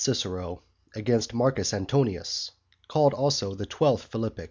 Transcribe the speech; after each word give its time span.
CICERO 0.03 0.63
AGAINST 0.95 1.31
MARCUS 1.31 1.75
ANTONIUS. 1.75 2.49
CALLED 2.87 3.13
ALSO 3.13 3.53
THE 3.53 3.65
THIRTEENTH 3.65 4.01
PHILIPPIC. 4.01 4.39